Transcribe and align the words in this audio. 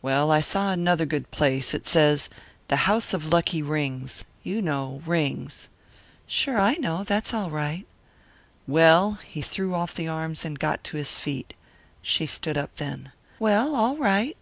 "Well, 0.00 0.30
I 0.30 0.40
saw 0.40 0.72
another 0.72 1.04
good 1.04 1.30
place 1.30 1.74
it 1.74 1.86
says 1.86 2.30
'The 2.68 2.76
house 2.88 3.12
of 3.12 3.26
lucky 3.26 3.60
rings' 3.60 4.24
you 4.42 4.62
know 4.62 5.02
rings!" 5.04 5.68
"Sure, 6.26 6.58
I 6.58 6.76
know. 6.76 7.04
That's 7.04 7.34
all 7.34 7.50
right." 7.50 7.84
"Well," 8.66 9.18
he 9.26 9.42
threw 9.42 9.74
off 9.74 9.94
the 9.94 10.08
arms 10.08 10.42
and 10.42 10.58
got 10.58 10.82
to 10.84 10.96
his 10.96 11.18
feet. 11.18 11.52
She 12.00 12.24
stood 12.24 12.56
up 12.56 12.76
then. 12.76 13.12
"Well, 13.38 13.76
all 13.76 13.98
right!" 13.98 14.38